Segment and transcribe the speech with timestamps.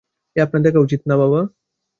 [0.35, 1.39] এ আপনার দেখা উচিত, না বাবা?